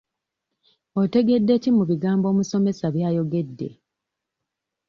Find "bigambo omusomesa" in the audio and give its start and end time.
1.89-2.85